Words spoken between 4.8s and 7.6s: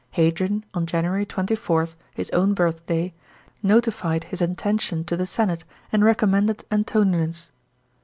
to the senate, and recommended Antoninus.